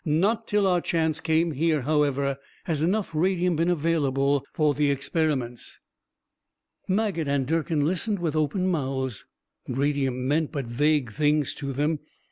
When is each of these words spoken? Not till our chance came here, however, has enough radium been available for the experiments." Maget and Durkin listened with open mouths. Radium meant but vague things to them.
Not 0.03 0.47
till 0.47 0.65
our 0.65 0.81
chance 0.81 1.19
came 1.19 1.51
here, 1.51 1.83
however, 1.83 2.39
has 2.63 2.81
enough 2.81 3.11
radium 3.13 3.55
been 3.55 3.69
available 3.69 4.43
for 4.51 4.73
the 4.73 4.89
experiments." 4.89 5.79
Maget 6.87 7.27
and 7.27 7.45
Durkin 7.45 7.85
listened 7.85 8.17
with 8.17 8.35
open 8.35 8.65
mouths. 8.67 9.25
Radium 9.67 10.27
meant 10.27 10.51
but 10.51 10.65
vague 10.65 11.11
things 11.11 11.53
to 11.53 11.71
them. 11.71 11.99